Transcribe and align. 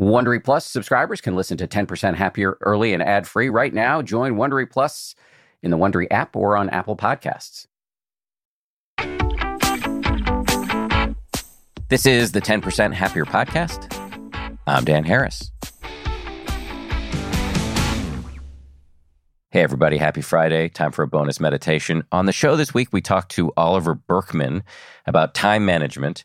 Wondery 0.00 0.42
Plus 0.42 0.64
subscribers 0.64 1.20
can 1.20 1.36
listen 1.36 1.58
to 1.58 1.68
10% 1.68 2.14
Happier 2.14 2.56
early 2.62 2.94
and 2.94 3.02
ad 3.02 3.28
free 3.28 3.50
right 3.50 3.74
now. 3.74 4.00
Join 4.00 4.36
Wondery 4.36 4.68
Plus 4.70 5.14
in 5.62 5.70
the 5.70 5.76
Wondery 5.76 6.06
app 6.10 6.34
or 6.34 6.56
on 6.56 6.70
Apple 6.70 6.96
Podcasts. 6.96 7.66
This 11.90 12.06
is 12.06 12.32
the 12.32 12.40
10% 12.40 12.94
Happier 12.94 13.26
podcast. 13.26 13.94
I'm 14.66 14.84
Dan 14.84 15.04
Harris. 15.04 15.50
Hey, 19.50 19.60
everybody. 19.62 19.98
Happy 19.98 20.22
Friday. 20.22 20.70
Time 20.70 20.92
for 20.92 21.02
a 21.02 21.08
bonus 21.08 21.40
meditation. 21.40 22.04
On 22.10 22.24
the 22.24 22.32
show 22.32 22.56
this 22.56 22.72
week, 22.72 22.88
we 22.90 23.02
talked 23.02 23.32
to 23.32 23.52
Oliver 23.58 23.94
Burkeman 23.94 24.62
about 25.06 25.34
time 25.34 25.66
management 25.66 26.24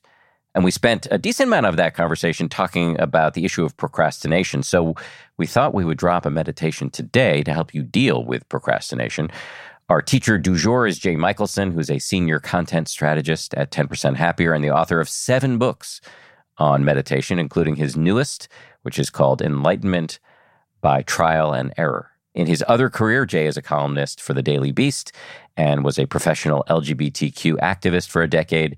and 0.56 0.64
we 0.64 0.72
spent 0.72 1.06
a 1.12 1.18
decent 1.18 1.50
amount 1.50 1.66
of 1.66 1.76
that 1.76 1.94
conversation 1.94 2.48
talking 2.48 3.00
about 3.00 3.34
the 3.34 3.44
issue 3.44 3.66
of 3.66 3.76
procrastination. 3.76 4.64
So 4.64 4.96
we 5.38 5.46
thought 5.46 5.74
we 5.74 5.84
would 5.84 5.98
drop 5.98 6.26
a 6.26 6.32
meditation 6.32 6.90
today 6.90 7.44
to 7.44 7.54
help 7.54 7.74
you 7.74 7.84
deal 7.84 8.24
with 8.24 8.48
procrastination. 8.48 9.30
Our 9.90 10.02
teacher 10.02 10.38
du 10.38 10.58
jour 10.58 10.88
is 10.88 10.98
Jay 10.98 11.18
Michaelson, 11.18 11.72
who's 11.72 11.92
a 11.92 12.00
senior 12.00 12.40
content 12.40 12.88
strategist 12.88 13.54
at 13.56 13.70
10% 13.70 14.16
Happier 14.16 14.54
and 14.54 14.64
the 14.64 14.72
author 14.72 15.02
of 15.02 15.10
seven 15.10 15.58
books 15.58 16.00
on 16.58 16.86
meditation, 16.86 17.38
including 17.38 17.76
his 17.76 17.98
newest, 17.98 18.48
which 18.84 18.98
is 18.98 19.10
called 19.10 19.42
Enlightenment 19.42 20.20
by 20.80 21.02
Trial 21.02 21.52
and 21.52 21.74
Error. 21.78 22.12
In 22.34 22.48
his 22.48 22.64
other 22.68 22.90
career, 22.90 23.26
Jay 23.26 23.46
is 23.46 23.58
a 23.58 23.62
columnist 23.62 24.22
for 24.22 24.34
the 24.34 24.42
Daily 24.42 24.72
Beast 24.72 25.12
and 25.58 25.84
was 25.84 26.00
a 26.00 26.06
professional 26.06 26.64
LGBTQ 26.70 27.58
activist 27.58 28.10
for 28.10 28.22
a 28.22 28.30
decade. 28.30 28.78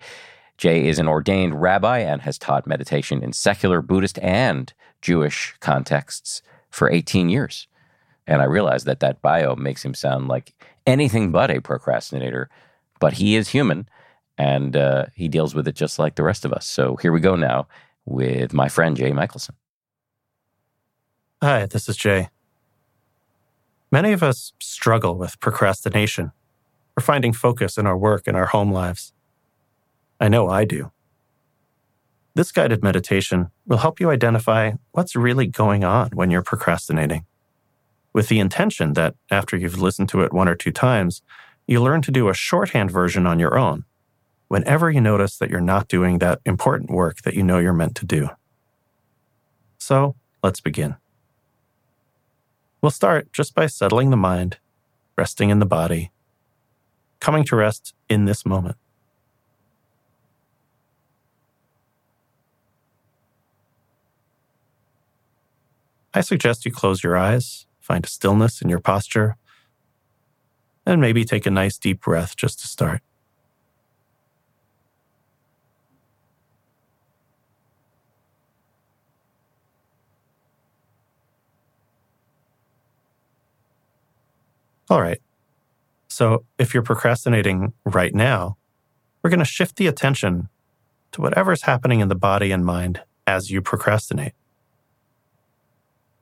Jay 0.57 0.87
is 0.87 0.99
an 0.99 1.07
ordained 1.07 1.61
rabbi 1.61 1.99
and 1.99 2.21
has 2.21 2.37
taught 2.37 2.65
meditation 2.65 3.23
in 3.23 3.31
secular 3.33 3.81
Buddhist 3.81 4.17
and 4.19 4.73
Jewish 5.01 5.55
contexts 5.59 6.41
for 6.69 6.89
18 6.89 7.29
years. 7.29 7.67
And 8.25 8.41
I 8.41 8.45
realize 8.45 8.83
that 8.85 8.99
that 8.99 9.21
bio 9.21 9.55
makes 9.55 9.85
him 9.85 9.93
sound 9.93 10.27
like 10.27 10.53
anything 10.85 11.31
but 11.31 11.51
a 11.51 11.61
procrastinator, 11.61 12.49
but 12.99 13.13
he 13.13 13.35
is 13.35 13.49
human 13.49 13.87
and 14.37 14.75
uh, 14.75 15.05
he 15.15 15.27
deals 15.27 15.55
with 15.55 15.67
it 15.67 15.75
just 15.75 15.99
like 15.99 16.15
the 16.15 16.23
rest 16.23 16.43
of 16.43 16.53
us. 16.53 16.65
So 16.65 16.95
here 16.97 17.11
we 17.11 17.19
go 17.19 17.35
now 17.35 17.67
with 18.05 18.53
my 18.53 18.67
friend 18.67 18.97
Jay 18.97 19.11
Michaelson. 19.11 19.55
Hi, 21.41 21.67
this 21.67 21.87
is 21.87 21.97
Jay. 21.97 22.29
Many 23.91 24.11
of 24.11 24.23
us 24.23 24.53
struggle 24.59 25.15
with 25.15 25.39
procrastination 25.39 26.31
or 26.97 27.01
finding 27.01 27.31
focus 27.31 27.77
in 27.77 27.85
our 27.85 27.97
work 27.97 28.27
and 28.27 28.35
our 28.35 28.47
home 28.47 28.71
lives. 28.71 29.13
I 30.19 30.27
know 30.29 30.49
I 30.49 30.65
do. 30.65 30.91
This 32.33 32.51
guided 32.51 32.83
meditation 32.83 33.49
will 33.65 33.77
help 33.77 33.99
you 33.99 34.11
identify 34.11 34.73
what's 34.91 35.15
really 35.15 35.47
going 35.47 35.83
on 35.83 36.09
when 36.11 36.29
you're 36.29 36.43
procrastinating, 36.43 37.25
with 38.13 38.27
the 38.27 38.39
intention 38.39 38.93
that 38.93 39.15
after 39.31 39.57
you've 39.57 39.81
listened 39.81 40.09
to 40.09 40.21
it 40.21 40.33
one 40.33 40.47
or 40.47 40.55
two 40.55 40.71
times, 40.71 41.21
you 41.67 41.81
learn 41.81 42.01
to 42.03 42.11
do 42.11 42.29
a 42.29 42.33
shorthand 42.33 42.91
version 42.91 43.25
on 43.27 43.39
your 43.39 43.57
own 43.57 43.85
whenever 44.47 44.89
you 44.89 45.01
notice 45.01 45.37
that 45.37 45.49
you're 45.49 45.59
not 45.59 45.87
doing 45.87 46.19
that 46.19 46.39
important 46.45 46.89
work 46.89 47.21
that 47.23 47.33
you 47.33 47.43
know 47.43 47.59
you're 47.59 47.73
meant 47.73 47.95
to 47.95 48.05
do. 48.05 48.29
So 49.77 50.15
let's 50.41 50.61
begin. 50.61 50.95
We'll 52.81 52.91
start 52.91 53.33
just 53.33 53.53
by 53.53 53.67
settling 53.67 54.09
the 54.09 54.17
mind, 54.17 54.59
resting 55.17 55.49
in 55.49 55.59
the 55.59 55.65
body, 55.65 56.11
coming 57.19 57.43
to 57.45 57.55
rest 57.55 57.93
in 58.07 58.25
this 58.25 58.45
moment. 58.45 58.77
I 66.17 66.21
suggest 66.21 66.65
you 66.65 66.71
close 66.71 67.03
your 67.03 67.15
eyes, 67.15 67.67
find 67.79 68.03
a 68.03 68.07
stillness 68.07 68.59
in 68.59 68.69
your 68.69 68.79
posture, 68.79 69.37
and 70.83 70.99
maybe 70.99 71.23
take 71.23 71.45
a 71.45 71.51
nice 71.51 71.77
deep 71.77 72.01
breath 72.01 72.35
just 72.35 72.59
to 72.61 72.67
start. 72.67 73.01
All 84.89 85.03
right. 85.03 85.21
So 86.07 86.45
if 86.57 86.73
you're 86.73 86.81
procrastinating 86.81 87.73
right 87.85 88.15
now, 88.15 88.57
we're 89.21 89.29
going 89.29 89.37
to 89.37 89.45
shift 89.45 89.75
the 89.75 89.85
attention 89.85 90.49
to 91.11 91.21
whatever's 91.21 91.61
happening 91.61 91.99
in 91.99 92.07
the 92.07 92.15
body 92.15 92.51
and 92.51 92.65
mind 92.65 93.03
as 93.27 93.51
you 93.51 93.61
procrastinate. 93.61 94.33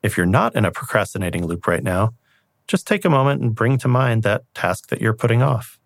If 0.06 0.18
you're 0.18 0.28
not 0.28 0.56
in 0.56 0.66
a 0.66 0.72
procrastinating 0.72 1.48
loop 1.48 1.66
right 1.66 1.82
now, 1.82 2.14
just 2.68 2.86
take 2.86 3.06
a 3.06 3.10
moment 3.10 3.42
and 3.42 3.56
bring 3.56 3.80
to 3.80 3.88
mind 3.88 4.22
that 4.22 4.44
task 4.54 4.90
that 4.90 5.02
you're 5.02 5.16
putting 5.16 5.42
off. 5.42 5.80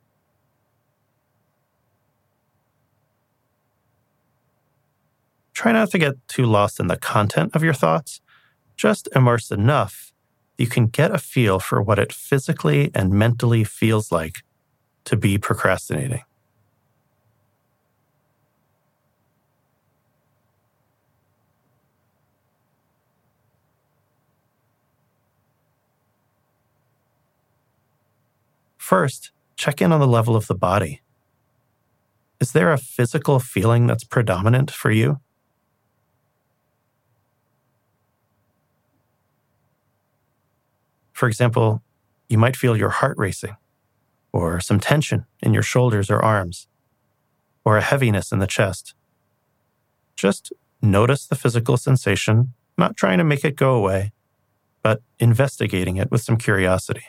Try 5.54 5.72
not 5.72 5.92
to 5.92 5.98
get 5.98 6.16
too 6.28 6.46
lost 6.46 6.82
in 6.82 6.88
the 6.88 6.98
content 6.98 7.56
of 7.56 7.64
your 7.64 7.74
thoughts. 7.74 8.20
Just 8.76 9.08
immerse 9.16 9.52
enough 9.52 10.12
you 10.58 10.68
can 10.68 10.88
get 10.88 11.16
a 11.16 11.18
feel 11.18 11.58
for 11.58 11.82
what 11.82 11.98
it 11.98 12.12
physically 12.12 12.92
and 12.94 13.12
mentally 13.14 13.64
feels 13.64 14.12
like 14.12 14.44
to 15.06 15.16
be 15.16 15.38
procrastinating. 15.38 16.24
First, 28.90 29.30
check 29.56 29.84
in 29.84 29.92
on 29.92 30.00
the 30.00 30.08
level 30.08 30.36
of 30.36 30.48
the 30.48 30.56
body. 30.56 31.04
Is 32.40 32.54
there 32.54 32.74
a 32.74 32.78
physical 32.80 33.40
feeling 33.40 33.86
that's 33.86 34.04
predominant 34.04 34.72
for 34.72 34.90
you? 34.90 35.20
For 41.14 41.28
example, 41.28 41.84
you 42.30 42.40
might 42.40 42.56
feel 42.56 42.76
your 42.76 42.90
heart 42.90 43.16
racing, 43.20 43.58
or 44.34 44.60
some 44.60 44.80
tension 44.80 45.28
in 45.40 45.54
your 45.54 45.62
shoulders 45.62 46.10
or 46.10 46.20
arms, 46.26 46.68
or 47.64 47.78
a 47.78 47.82
heaviness 47.82 48.32
in 48.32 48.40
the 48.40 48.48
chest. 48.48 48.96
Just 50.16 50.52
notice 50.82 51.28
the 51.28 51.36
physical 51.36 51.78
sensation, 51.78 52.56
not 52.76 52.98
trying 52.98 53.20
to 53.20 53.24
make 53.24 53.46
it 53.46 53.56
go 53.56 53.76
away, 53.76 54.14
but 54.82 55.04
investigating 55.20 55.98
it 55.98 56.10
with 56.10 56.24
some 56.24 56.38
curiosity. 56.38 57.04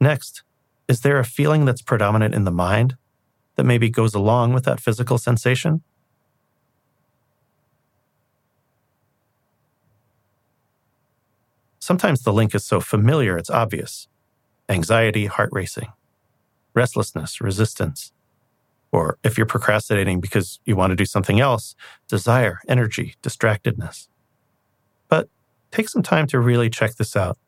Next, 0.00 0.42
is 0.88 1.00
there 1.00 1.18
a 1.18 1.24
feeling 1.24 1.64
that's 1.64 1.82
predominant 1.82 2.34
in 2.34 2.44
the 2.44 2.50
mind 2.50 2.96
that 3.56 3.64
maybe 3.64 3.90
goes 3.90 4.14
along 4.14 4.54
with 4.54 4.64
that 4.64 4.80
physical 4.80 5.18
sensation? 5.18 5.82
Sometimes 11.80 12.22
the 12.22 12.32
link 12.32 12.54
is 12.54 12.64
so 12.64 12.80
familiar 12.80 13.36
it's 13.36 13.50
obvious 13.50 14.08
anxiety, 14.70 15.24
heart 15.24 15.48
racing, 15.50 15.90
restlessness, 16.74 17.40
resistance. 17.40 18.12
Or 18.92 19.18
if 19.24 19.38
you're 19.38 19.46
procrastinating 19.46 20.20
because 20.20 20.60
you 20.66 20.76
want 20.76 20.90
to 20.90 20.96
do 20.96 21.06
something 21.06 21.40
else, 21.40 21.74
desire, 22.06 22.60
energy, 22.68 23.14
distractedness. 23.22 24.08
But 25.08 25.30
take 25.70 25.88
some 25.88 26.02
time 26.02 26.26
to 26.26 26.38
really 26.38 26.68
check 26.68 26.96
this 26.96 27.16
out 27.16 27.38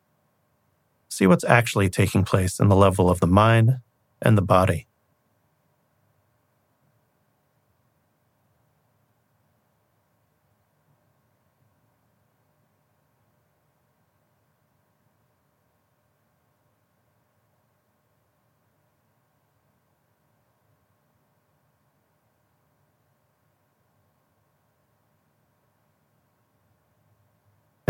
see 1.11 1.27
what's 1.27 1.43
actually 1.43 1.89
taking 1.89 2.23
place 2.23 2.59
in 2.59 2.69
the 2.69 2.75
level 2.75 3.09
of 3.09 3.19
the 3.19 3.27
mind 3.27 3.79
and 4.21 4.37
the 4.37 4.41
body. 4.41 4.87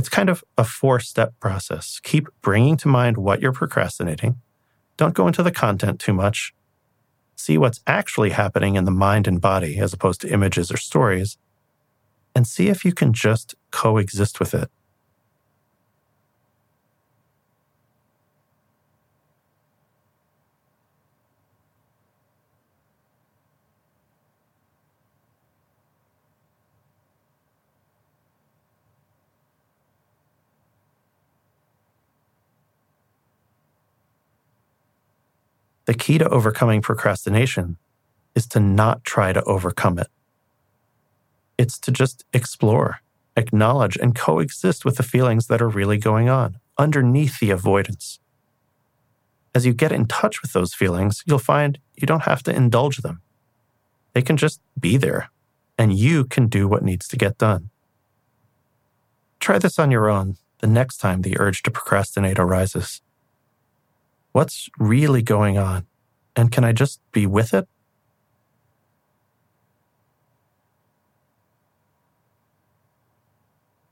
It's 0.01 0.09
kind 0.09 0.30
of 0.30 0.44
a 0.57 0.63
four 0.63 1.00
step 1.00 1.39
process. 1.39 2.00
Keep 2.01 2.30
bringing 2.42 2.75
to 2.77 2.88
mind 2.88 3.18
what 3.18 3.39
you're 3.39 3.51
procrastinating, 3.51 4.42
don't 4.98 5.13
go 5.13 5.27
into 5.27 5.44
the 5.44 5.51
content 5.51 6.00
too 6.00 6.12
much. 6.12 6.56
See 7.36 7.56
what's 7.56 7.81
actually 7.86 8.31
happening 8.31 8.77
in 8.77 8.86
the 8.86 8.89
mind 8.89 9.27
and 9.27 9.39
body 9.39 9.77
as 9.77 9.94
opposed 9.94 10.19
to 10.21 10.33
images 10.33 10.71
or 10.71 10.77
stories, 10.77 11.38
and 12.33 12.48
see 12.48 12.68
if 12.68 12.83
you 12.83 12.94
can 12.94 13.13
just 13.13 13.53
coexist 13.69 14.39
with 14.39 14.56
it. 14.56 14.71
The 35.91 35.97
key 35.97 36.17
to 36.19 36.29
overcoming 36.29 36.81
procrastination 36.81 37.75
is 38.33 38.47
to 38.47 38.61
not 38.61 39.03
try 39.03 39.33
to 39.33 39.43
overcome 39.43 39.99
it. 39.99 40.07
It's 41.57 41.77
to 41.79 41.91
just 41.91 42.23
explore, 42.31 43.01
acknowledge, 43.35 43.97
and 43.97 44.15
coexist 44.15 44.85
with 44.85 44.95
the 44.95 45.03
feelings 45.03 45.47
that 45.47 45.61
are 45.61 45.67
really 45.67 45.97
going 45.97 46.29
on 46.29 46.59
underneath 46.77 47.41
the 47.41 47.51
avoidance. 47.51 48.21
As 49.53 49.65
you 49.65 49.73
get 49.73 49.91
in 49.91 50.05
touch 50.05 50.41
with 50.41 50.53
those 50.53 50.73
feelings, 50.73 51.23
you'll 51.25 51.39
find 51.39 51.77
you 51.97 52.07
don't 52.07 52.23
have 52.23 52.41
to 52.43 52.55
indulge 52.55 52.99
them. 52.99 53.21
They 54.13 54.21
can 54.21 54.38
just 54.38 54.61
be 54.79 54.95
there, 54.95 55.29
and 55.77 55.91
you 55.91 56.23
can 56.23 56.47
do 56.47 56.69
what 56.69 56.83
needs 56.83 57.05
to 57.09 57.17
get 57.17 57.38
done. 57.38 57.69
Try 59.41 59.59
this 59.59 59.77
on 59.77 59.91
your 59.91 60.09
own 60.09 60.38
the 60.59 60.67
next 60.67 60.99
time 60.99 61.23
the 61.23 61.38
urge 61.38 61.63
to 61.63 61.69
procrastinate 61.69 62.39
arises. 62.39 63.01
What's 64.31 64.69
really 64.78 65.22
going 65.22 65.57
on? 65.57 65.88
And 66.36 66.51
can 66.51 66.63
I 66.63 66.72
just 66.72 67.01
be 67.12 67.25
with 67.25 67.54
it? 67.54 67.68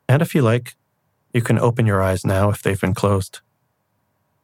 And 0.07 0.21
if 0.21 0.33
you 0.33 0.41
like, 0.41 0.75
you 1.33 1.41
can 1.41 1.59
open 1.59 1.85
your 1.85 2.01
eyes 2.01 2.25
now 2.25 2.49
if 2.49 2.63
they've 2.63 2.79
been 2.79 2.95
closed. 2.95 3.41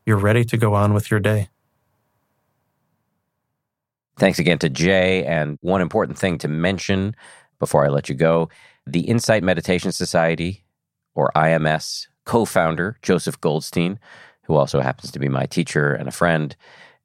You're 0.06 0.18
ready 0.18 0.44
to 0.46 0.58
go 0.58 0.76
on 0.76 0.94
with 0.94 1.10
your 1.10 1.20
day. 1.20 1.50
Thanks 4.18 4.38
again 4.38 4.60
to 4.60 4.70
Jay. 4.70 5.26
And 5.26 5.58
one 5.62 5.82
important 5.82 6.18
thing 6.18 6.38
to 6.40 6.48
mention 6.48 7.16
before 7.60 7.86
I 7.86 7.90
let 7.90 8.10
you 8.10 8.16
go 8.16 8.50
the 8.88 9.02
Insight 9.02 9.44
Meditation 9.44 9.92
Society, 9.92 10.64
or 11.16 11.32
IMS, 11.36 12.08
co 12.26 12.46
founder 12.46 12.98
Joseph 13.02 13.42
Goldstein 13.42 14.00
who 14.46 14.56
also 14.56 14.80
happens 14.80 15.12
to 15.12 15.20
be 15.20 15.30
my 15.30 15.46
teacher 15.46 15.94
and 15.94 16.08
a 16.08 16.12
friend 16.12 16.56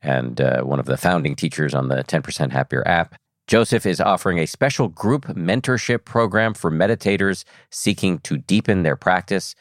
and 0.03 0.41
uh, 0.41 0.63
one 0.63 0.81
of 0.81 0.87
the 0.87 0.97
founding 0.97 1.37
teachers 1.37 1.75
on 1.75 1.89
the 1.89 2.03
10% 2.05 2.51
Happier 2.53 2.87
app. 2.87 3.15
Joseph 3.47 3.85
is 3.85 4.01
offering 4.01 4.39
a 4.39 4.47
special 4.47 4.89
group 4.89 5.27
mentorship 5.27 6.05
program 6.05 6.55
for 6.55 6.71
meditators 6.71 7.45
seeking 7.71 8.19
to 8.21 8.39
deepen 8.39 8.83
their 8.83 8.97
practice. 8.97 9.55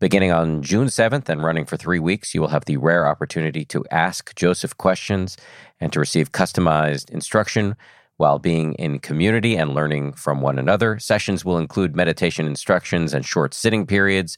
Beginning 0.00 0.32
on 0.32 0.62
June 0.62 0.88
7th 0.88 1.28
and 1.28 1.42
running 1.42 1.64
for 1.64 1.76
three 1.76 1.98
weeks, 1.98 2.34
you 2.34 2.40
will 2.40 2.48
have 2.48 2.64
the 2.66 2.76
rare 2.76 3.06
opportunity 3.06 3.64
to 3.66 3.84
ask 3.90 4.34
Joseph 4.34 4.76
questions 4.76 5.36
and 5.80 5.92
to 5.92 6.00
receive 6.00 6.32
customized 6.32 7.08
instruction 7.10 7.76
while 8.16 8.38
being 8.38 8.74
in 8.74 8.98
community 8.98 9.56
and 9.56 9.74
learning 9.74 10.12
from 10.12 10.40
one 10.40 10.58
another. 10.58 10.98
Sessions 10.98 11.44
will 11.44 11.56
include 11.56 11.96
meditation 11.96 12.46
instructions 12.46 13.14
and 13.14 13.24
short 13.24 13.54
sitting 13.54 13.86
periods 13.86 14.36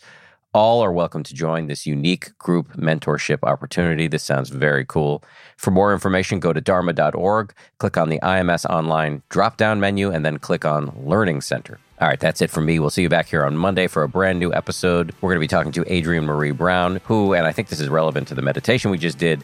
all 0.55 0.83
are 0.85 0.93
welcome 0.93 1.25
to 1.25 1.35
join 1.35 1.67
this 1.67 1.85
unique 1.85 2.39
group 2.39 2.73
mentorship 2.75 3.41
opportunity. 3.43 4.07
This 4.07 4.23
sounds 4.23 4.51
very 4.51 4.85
cool. 4.85 5.25
For 5.57 5.73
more 5.73 5.93
information, 5.93 6.39
go 6.39 6.53
to 6.53 6.61
dharma.org, 6.61 7.53
click 7.79 7.97
on 7.97 8.09
the 8.09 8.21
IMS 8.21 8.65
Online 8.71 9.23
drop 9.31 9.57
down 9.57 9.81
menu, 9.81 10.13
and 10.13 10.25
then 10.25 10.39
click 10.39 10.65
on 10.65 10.95
Learning 11.05 11.41
Center. 11.41 11.81
All 12.01 12.07
right, 12.07 12.21
that's 12.21 12.41
it 12.41 12.51
for 12.51 12.61
me. 12.61 12.79
We'll 12.79 12.91
see 12.91 13.03
you 13.03 13.09
back 13.09 13.27
here 13.27 13.45
on 13.45 13.57
Monday 13.57 13.89
for 13.89 14.05
a 14.05 14.09
brand 14.09 14.39
new 14.39 14.53
episode. 14.55 15.13
We're 15.21 15.31
going 15.31 15.39
to 15.39 15.41
be 15.41 15.49
talking 15.49 15.73
to 15.73 15.93
Adrienne 15.93 16.25
Maree 16.25 16.57
Brown, 16.57 17.01
who, 17.05 17.35
and 17.35 17.47
I 17.47 17.53
think 17.53 17.69
this 17.69 17.81
is 17.81 17.89
relevant 17.89 18.29
to 18.29 18.37
the 18.37 18.43
meditation 18.43 18.93
we 18.93 18.99
just 18.99 19.19
did, 19.19 19.43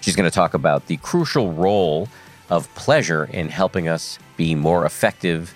she's 0.00 0.14
going 0.14 0.30
to 0.30 0.34
talk 0.34 0.54
about 0.54 0.86
the 0.86 0.96
crucial 0.98 1.52
role 1.52 2.08
of 2.50 2.72
pleasure 2.76 3.24
in 3.24 3.48
helping 3.48 3.88
us 3.88 4.16
be 4.36 4.54
more 4.54 4.86
effective 4.86 5.54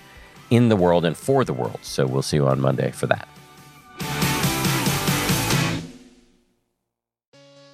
in 0.49 0.67
the 0.67 0.75
world 0.75 1.05
and 1.05 1.15
for 1.15 1.45
the 1.45 1.53
world. 1.53 1.79
So 1.81 2.05
we'll 2.05 2.21
see 2.21 2.37
you 2.37 2.47
on 2.47 2.59
Monday 2.59 2.91
for 2.91 3.07
that. 3.07 3.27